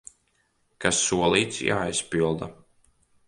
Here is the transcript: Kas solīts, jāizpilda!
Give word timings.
Kas 0.85 1.01
solīts, 1.09 1.61
jāizpilda! 1.67 2.49